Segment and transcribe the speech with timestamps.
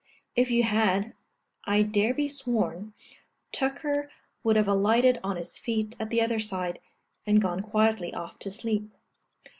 [0.35, 1.13] If you had,
[1.65, 2.93] I dare be sworn,
[3.51, 4.09] Tucker
[4.43, 6.79] would have alighted on his feet at the other side,
[7.27, 8.89] and gone quietly off to sleep.